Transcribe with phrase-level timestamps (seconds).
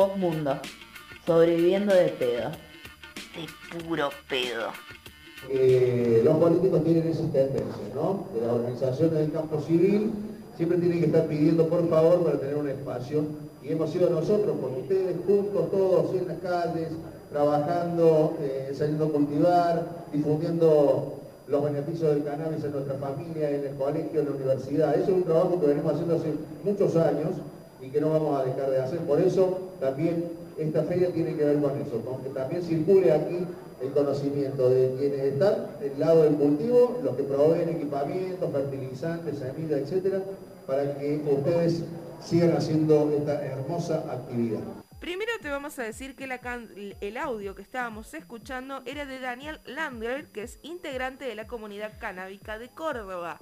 [0.00, 0.56] Postmundo.
[1.26, 2.48] Sobreviviendo de pedo.
[3.36, 4.68] De puro pedo.
[5.50, 8.24] Eh, los políticos tienen esas tendencias, ¿no?
[8.32, 10.10] De las organizaciones del campo civil
[10.56, 13.24] siempre tienen que estar pidiendo por favor para tener un espacio.
[13.62, 16.88] Y hemos sido nosotros, con ustedes, juntos, todos en las calles,
[17.30, 23.74] trabajando, eh, saliendo a cultivar, difundiendo los beneficios del cannabis en nuestra familia, en el
[23.74, 24.94] colegio, en la universidad.
[24.94, 26.32] Eso es un trabajo que venimos haciendo hace
[26.64, 27.32] muchos años
[27.82, 28.98] y que no vamos a dejar de hacer.
[29.00, 30.24] Por eso también
[30.58, 33.46] esta feria tiene que ver con eso, con que también circule aquí
[33.80, 39.80] el conocimiento de quienes están del lado del cultivo, los que proveen equipamientos, fertilizantes, semillas,
[39.80, 40.20] etcétera,
[40.66, 41.82] para que ustedes
[42.22, 44.60] sigan haciendo esta hermosa actividad.
[45.00, 46.28] Primero te vamos a decir que
[47.00, 51.98] el audio que estábamos escuchando era de Daniel Landler, que es integrante de la comunidad
[51.98, 53.38] canábica de Córdoba.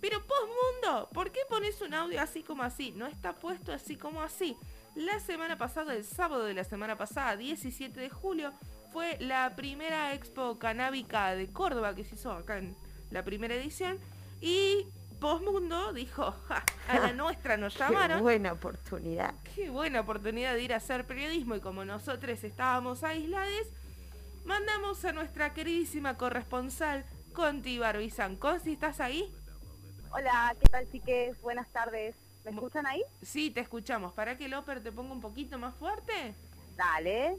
[0.00, 2.92] Pero Postmundo, ¿por qué pones un audio así como así?
[2.92, 4.56] No está puesto así como así.
[4.94, 8.52] La semana pasada, el sábado de la semana pasada, 17 de julio,
[8.92, 12.74] fue la primera expo canábica de Córdoba que se hizo acá en
[13.10, 13.98] la primera edición.
[14.40, 14.86] Y
[15.20, 16.34] Postmundo dijo,
[16.88, 18.18] a la nuestra nos llamaron.
[18.18, 19.34] Qué buena oportunidad.
[19.54, 23.68] Qué buena oportunidad de ir a hacer periodismo y como nosotros estábamos aislados,
[24.44, 28.36] mandamos a nuestra queridísima corresponsal Conti Barbizán.
[28.36, 29.32] Conti, ¿estás ahí?
[30.10, 31.40] Hola, ¿qué tal chiques?
[31.42, 32.16] Buenas tardes.
[32.44, 33.02] ¿Me escuchan ahí?
[33.22, 34.12] Sí, te escuchamos.
[34.12, 36.34] ¿Para que Loper te ponga un poquito más fuerte?
[36.76, 37.36] Dale.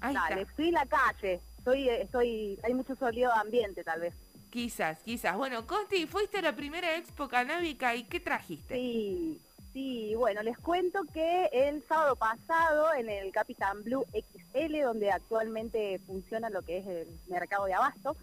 [0.00, 1.40] Dale, estoy en la calle.
[1.58, 4.14] Estoy, estoy, hay mucho sonido de ambiente tal vez.
[4.50, 5.36] Quizás, quizás.
[5.36, 8.74] Bueno, Conti, fuiste a la primera expo canábica y ¿qué trajiste?
[8.74, 9.40] Sí,
[9.72, 15.98] sí, bueno, les cuento que el sábado pasado en el Capitán Blue XL, donde actualmente
[16.06, 18.16] funciona lo que es el mercado de abasto,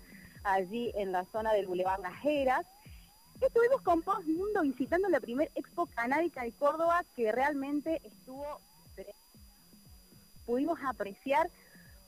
[0.44, 2.66] allí en la zona del Boulevard Las Heras,
[3.46, 8.60] estuvimos con Post Mundo visitando la primera expo canábica de Córdoba que realmente estuvo...
[10.46, 11.50] Pudimos apreciar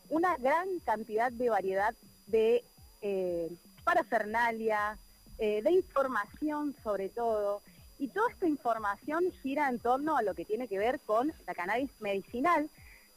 [0.09, 1.95] una gran cantidad de variedad
[2.27, 2.65] de
[3.01, 3.49] eh,
[3.85, 4.97] parafernalia,
[5.37, 7.61] eh, de información sobre todo,
[7.97, 11.55] y toda esta información gira en torno a lo que tiene que ver con la
[11.55, 12.69] cannabis medicinal,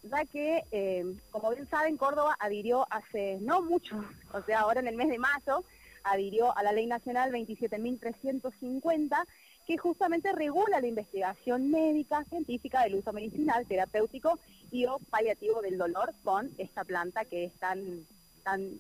[0.05, 4.87] ya que, eh, como bien saben, Córdoba adhirió hace no mucho, o sea, ahora en
[4.87, 5.65] el mes de mayo,
[6.05, 9.25] adhirió a la Ley Nacional 27.350,
[9.67, 14.39] que justamente regula la investigación médica, científica del uso medicinal, terapéutico
[14.71, 18.07] y o paliativo del dolor con esta planta que es tan,
[18.45, 18.79] tan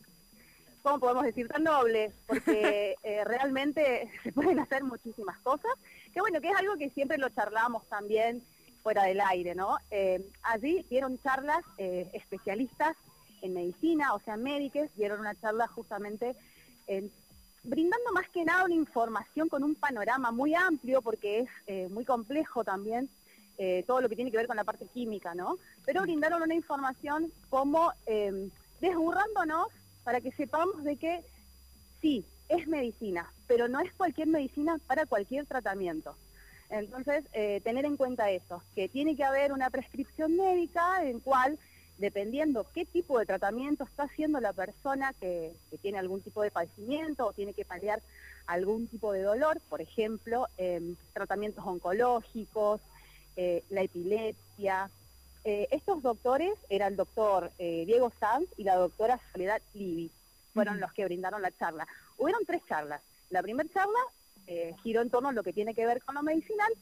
[0.82, 1.48] ¿cómo podemos decir?
[1.48, 5.70] Tan noble, porque eh, realmente se pueden hacer muchísimas cosas,
[6.12, 8.42] que bueno, que es algo que siempre lo charlamos también
[8.82, 9.76] fuera del aire, ¿no?
[9.90, 12.96] Eh, allí dieron charlas eh, especialistas
[13.42, 16.34] en medicina, o sea, médicos, dieron una charla justamente
[17.62, 22.64] brindando más que nada una información con un panorama muy amplio, porque es muy complejo
[22.64, 23.08] también
[23.86, 25.58] todo lo que tiene que ver con la parte química, ¿no?
[25.84, 27.92] Pero brindaron una información como
[28.80, 29.68] desburrándonos
[30.04, 31.22] para que sepamos de que
[32.00, 36.16] sí, es medicina, pero no es cualquier medicina para cualquier tratamiento.
[36.70, 41.58] Entonces, eh, tener en cuenta eso, que tiene que haber una prescripción médica en cual,
[41.98, 47.26] dependiendo qué tipo de tratamiento está haciendo la persona que, tiene algún tipo de padecimiento
[47.26, 48.00] o tiene que paliar
[48.46, 52.80] algún tipo de dolor, por ejemplo, em, tratamientos oncológicos,
[53.36, 54.90] eh, la epilepsia,
[55.44, 60.10] eh, estos doctores eran el doctor eh, Diego Sanz y la doctora Soledad Livi,
[60.54, 61.86] fueron los que brindaron la charla.
[62.16, 63.02] Hubieron tres charlas.
[63.30, 63.98] La primera charla
[64.82, 66.72] giró en torno a lo que tiene que ver con lo medicinal,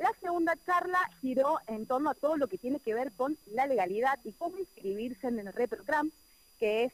[0.00, 3.66] la segunda charla giró en torno a todo lo que tiene que ver con la
[3.66, 6.10] legalidad y cómo inscribirse en el reprogram,
[6.58, 6.92] que es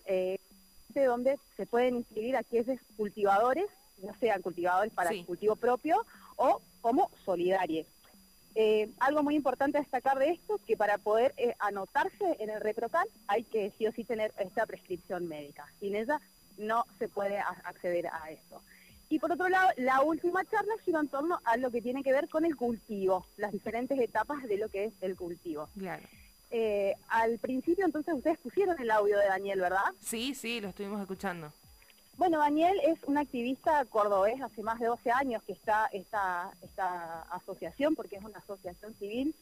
[0.89, 3.67] de donde se pueden inscribir aquellos cultivadores,
[4.03, 6.05] ya sean cultivadores para el cultivo propio
[6.37, 7.87] o como solidarios.
[8.59, 12.61] Eh, algo muy importante a destacar de esto, que para poder eh, anotarse en el
[12.61, 15.67] ReproCal hay que sí o sí tener esta prescripción médica.
[15.79, 16.21] Sin ella
[16.57, 18.63] no se puede acceder a esto.
[19.09, 22.13] Y por otro lado, la última charla gira en torno a lo que tiene que
[22.13, 25.69] ver con el cultivo, las diferentes etapas de lo que es el cultivo.
[25.79, 26.03] Claro.
[26.51, 29.93] Eh, al principio entonces ustedes pusieron el audio de Daniel, ¿verdad?
[30.01, 31.53] Sí, sí, lo estuvimos escuchando.
[32.17, 37.23] Bueno, Daniel es un activista cordobés, hace más de 12 años que está esta, esta
[37.23, 39.35] asociación, porque es una asociación civil.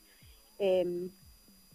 [0.58, 1.08] Em,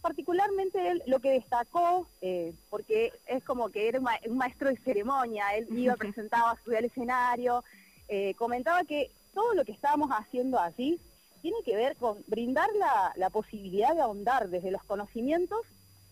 [0.02, 5.56] particularmente él lo que destacó, eh, porque es como que era un maestro de ceremonia,
[5.56, 7.64] él iba, presentaba, subía al escenario,
[8.08, 11.00] eh, comentaba que todo lo que estábamos haciendo allí
[11.42, 15.62] tiene que ver con brindar la, la posibilidad de ahondar desde los conocimientos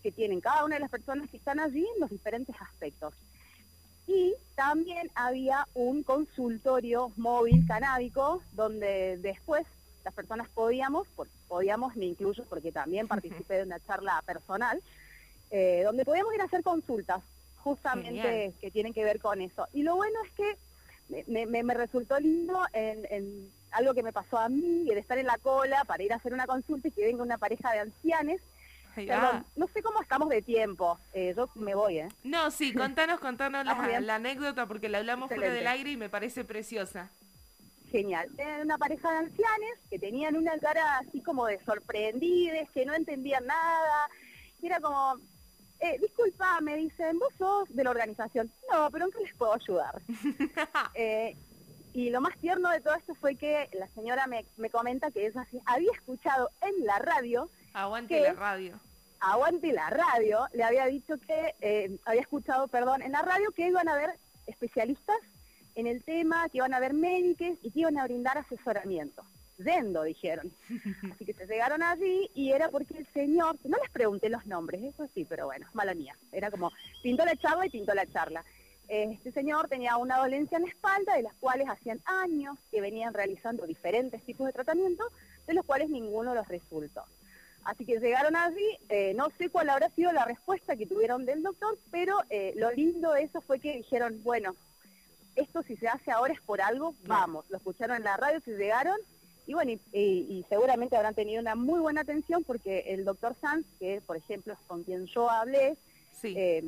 [0.01, 3.13] que tienen cada una de las personas que están allí en los diferentes aspectos.
[4.07, 9.65] Y también había un consultorio móvil canábico donde después
[10.07, 14.81] las personas podíamos, por podíamos, me incluyo porque también participé de una charla personal,
[15.51, 17.21] eh, donde podíamos ir a hacer consultas
[17.57, 18.53] justamente Genial.
[18.61, 19.67] que tienen que ver con eso.
[19.73, 20.55] Y lo bueno es que
[21.27, 25.17] me, me- me resultó lindo en, en algo que me pasó a mí, el estar
[25.17, 27.79] en la cola para ir a hacer una consulta y que venga una pareja de
[27.79, 28.39] ancianes.
[28.95, 32.07] Perdón, no sé cómo estamos de tiempo, eh, yo me voy, ¿eh?
[32.23, 36.45] No, sí, contanos, contanos la, anécdota porque la hablamos fuera del aire y me parece
[36.45, 37.09] preciosa.
[37.91, 38.27] Genial.
[38.37, 42.93] Era una pareja de ancianes que tenían una cara así como de sorprendidas, que no
[42.93, 44.09] entendían nada.
[44.61, 45.15] Y era como,
[45.79, 48.51] eh, disculpa, me dicen, vos sos de la organización.
[48.71, 50.01] No, pero ¿en qué les puedo ayudar?
[50.95, 51.35] Eh,
[51.93, 55.25] y lo más tierno de todo esto fue que la señora me, me comenta que
[55.25, 58.21] ella sí había escuchado en la radio, Aguante ¿Qué?
[58.23, 58.79] la radio.
[59.19, 63.67] aguante la radio, le había dicho que, eh, había escuchado, perdón, en la radio que
[63.67, 64.11] iban a haber
[64.45, 65.17] especialistas
[65.77, 69.23] en el tema, que iban a haber médicos y que iban a brindar asesoramiento.
[69.59, 70.51] Yendo, dijeron.
[71.13, 74.83] Así que se llegaron allí y era porque el señor, no les pregunté los nombres,
[74.83, 76.15] eso sí, pero bueno, mala mía.
[76.31, 76.71] Era como,
[77.03, 78.43] pintó la charla y pintó la charla.
[78.87, 83.13] Este señor tenía una dolencia en la espalda, de las cuales hacían años que venían
[83.13, 85.03] realizando diferentes tipos de tratamiento,
[85.45, 87.03] de los cuales ninguno los resultó.
[87.65, 91.43] Así que llegaron allí, eh, no sé cuál habrá sido la respuesta que tuvieron del
[91.43, 94.55] doctor, pero eh, lo lindo de eso fue que dijeron, bueno,
[95.37, 97.49] esto si se hace ahora es por algo, vamos.
[97.49, 98.97] Lo escucharon en la radio, se llegaron
[99.45, 104.01] y bueno, y, seguramente habrán tenido una muy buena atención porque el doctor Sanz, que
[104.05, 105.77] por ejemplo es con quien yo hablé,
[106.21, 106.33] Sí.
[106.35, 106.63] eh,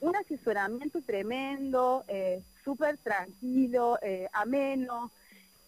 [0.00, 5.10] un asesoramiento tremendo, eh, súper tranquilo, eh, ameno,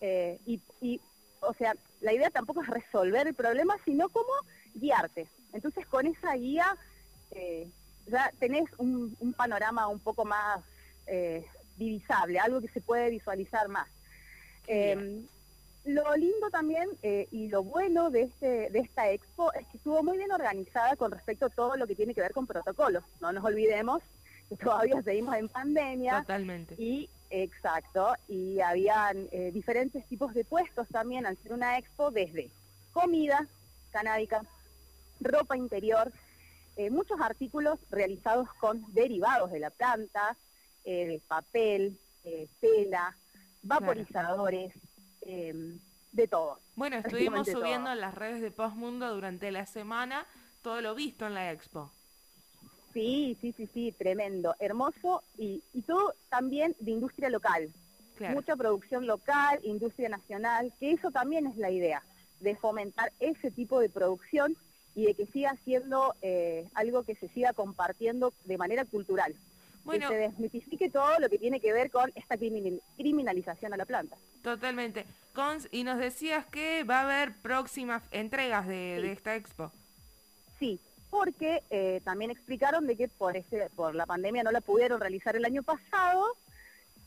[0.01, 1.01] eh, y, y,
[1.41, 4.31] o sea, la idea tampoco es resolver el problema, sino como
[4.75, 5.27] guiarte.
[5.53, 6.77] Entonces, con esa guía
[8.07, 10.61] ya tenés un, un panorama un poco más
[11.07, 11.45] eh,
[11.77, 13.89] divisable, algo que se puede visualizar más.
[14.67, 15.23] Eh,
[15.87, 20.03] lo lindo también eh, y lo bueno de, este, de esta expo es que estuvo
[20.03, 23.05] muy bien organizada con respecto a todo lo que tiene que ver con protocolos.
[23.21, 24.03] No nos olvidemos
[24.49, 26.75] que todavía seguimos en pandemia Totalmente.
[26.77, 32.51] y exacto, y habían eh, diferentes tipos de puestos también al ser una expo desde
[32.93, 33.47] comida
[33.91, 34.43] canábica,
[35.21, 36.13] ropa interior,
[36.77, 40.37] eh, muchos artículos realizados con derivados de la planta,
[40.87, 43.15] eh, papel, eh, tela,
[43.63, 44.73] vaporizadores,
[45.23, 45.77] eh,
[46.13, 46.59] de todo.
[46.77, 50.27] Bueno, estuvimos subiendo en las redes de Postmundo durante la semana
[50.63, 51.91] todo lo visto en la expo.
[52.95, 57.69] Sí, sí, sí, sí, tremendo, hermoso y, y todo también de industria local.
[58.17, 58.35] Claro.
[58.35, 62.03] Mucha producción local, industria nacional, que eso también es la idea,
[62.41, 64.57] de fomentar ese tipo de producción
[64.95, 69.35] y de que siga siendo eh, algo que se siga compartiendo de manera cultural.
[69.87, 70.09] Bueno.
[70.09, 73.87] Que se desmitifique todo lo que tiene que ver con esta criminal- criminalización a la
[73.87, 74.17] planta.
[74.43, 75.07] Totalmente.
[75.33, 79.71] Cons, y nos decías que va a haber próximas entregas de, de esta expo.
[80.59, 85.01] Sí, porque eh, también explicaron de que por, ese, por la pandemia no la pudieron
[85.01, 86.27] realizar el año pasado,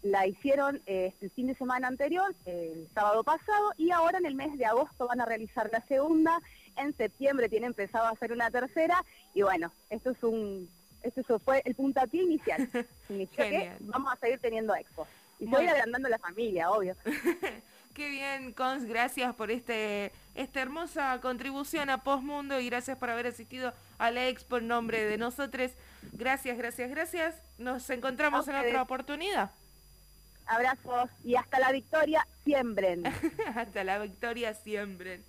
[0.01, 4.35] la hicieron eh, el fin de semana anterior, el sábado pasado, y ahora en el
[4.35, 6.39] mes de agosto van a realizar la segunda,
[6.77, 9.03] en septiembre tienen pensado hacer una tercera,
[9.33, 10.69] y bueno, esto es un,
[11.03, 12.69] eso fue el puntapié inicial.
[13.07, 15.07] Significa que vamos a seguir teniendo expo.
[15.39, 15.69] Y ir bien.
[15.69, 16.95] agrandando la familia, obvio.
[17.93, 23.27] Qué bien, Cons, gracias por este esta hermosa contribución a Postmundo y gracias por haber
[23.27, 25.71] asistido a la expo en nombre de nosotros.
[26.13, 27.35] Gracias, gracias, gracias.
[27.57, 29.51] Nos encontramos en otra oportunidad.
[30.45, 33.03] Abrazos y hasta la victoria, siembren.
[33.55, 35.21] Hasta la victoria siempre.